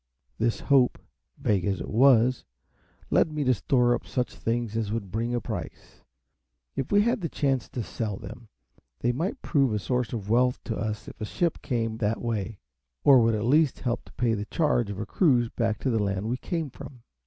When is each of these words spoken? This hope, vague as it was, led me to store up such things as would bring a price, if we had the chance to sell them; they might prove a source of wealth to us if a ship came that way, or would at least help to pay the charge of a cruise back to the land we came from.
This 0.39 0.61
hope, 0.61 0.97
vague 1.37 1.63
as 1.63 1.79
it 1.79 1.87
was, 1.91 2.43
led 3.11 3.31
me 3.31 3.43
to 3.43 3.53
store 3.53 3.93
up 3.93 4.07
such 4.07 4.33
things 4.33 4.75
as 4.75 4.91
would 4.91 5.11
bring 5.11 5.35
a 5.35 5.39
price, 5.39 6.01
if 6.75 6.91
we 6.91 7.03
had 7.03 7.21
the 7.21 7.29
chance 7.29 7.69
to 7.69 7.83
sell 7.83 8.17
them; 8.17 8.47
they 9.01 9.11
might 9.11 9.43
prove 9.43 9.71
a 9.71 9.77
source 9.77 10.11
of 10.11 10.27
wealth 10.27 10.59
to 10.63 10.75
us 10.75 11.07
if 11.07 11.21
a 11.21 11.25
ship 11.25 11.61
came 11.61 11.97
that 11.97 12.19
way, 12.19 12.57
or 13.03 13.19
would 13.19 13.35
at 13.35 13.45
least 13.45 13.81
help 13.81 14.03
to 14.05 14.13
pay 14.13 14.33
the 14.33 14.45
charge 14.45 14.89
of 14.89 14.97
a 14.99 15.05
cruise 15.05 15.49
back 15.49 15.77
to 15.81 15.91
the 15.91 16.01
land 16.01 16.27
we 16.27 16.37
came 16.37 16.71
from. 16.71 17.03